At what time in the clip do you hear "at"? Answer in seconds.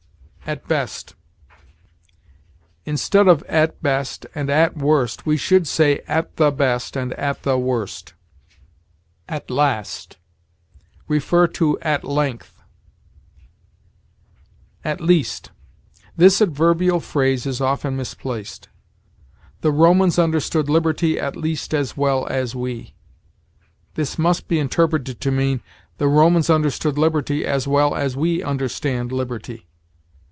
0.47-0.67, 3.43-3.81, 4.49-4.75, 6.09-6.35, 7.13-7.43, 9.29-9.49, 11.83-12.03, 14.83-14.99, 21.17-21.37